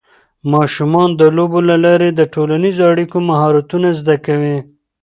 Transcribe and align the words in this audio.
ماشومان 0.53 1.09
د 1.19 1.21
لوبو 1.35 1.59
له 1.69 1.75
لارې 1.85 2.09
د 2.13 2.21
ټولنیزو 2.33 2.83
اړیکو 2.91 3.17
مهارتونه 3.29 3.87
زده 3.99 4.15
کوي. 4.25 4.57